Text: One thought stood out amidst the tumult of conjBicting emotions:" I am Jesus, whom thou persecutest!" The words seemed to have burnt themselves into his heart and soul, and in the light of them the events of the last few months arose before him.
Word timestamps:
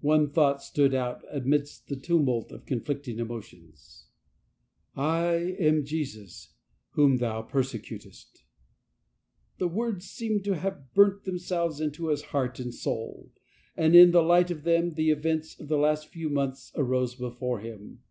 One 0.00 0.28
thought 0.28 0.60
stood 0.60 0.92
out 0.92 1.22
amidst 1.30 1.86
the 1.86 1.94
tumult 1.94 2.50
of 2.50 2.66
conjBicting 2.66 3.18
emotions:" 3.18 4.08
I 4.96 5.34
am 5.60 5.84
Jesus, 5.84 6.54
whom 6.94 7.18
thou 7.18 7.42
persecutest!" 7.42 8.42
The 9.58 9.68
words 9.68 10.10
seemed 10.10 10.42
to 10.46 10.56
have 10.56 10.92
burnt 10.94 11.22
themselves 11.22 11.80
into 11.80 12.08
his 12.08 12.22
heart 12.34 12.58
and 12.58 12.74
soul, 12.74 13.30
and 13.76 13.94
in 13.94 14.10
the 14.10 14.20
light 14.20 14.50
of 14.50 14.64
them 14.64 14.94
the 14.94 15.12
events 15.12 15.56
of 15.60 15.68
the 15.68 15.78
last 15.78 16.08
few 16.08 16.28
months 16.28 16.72
arose 16.74 17.14
before 17.14 17.60
him. 17.60 18.02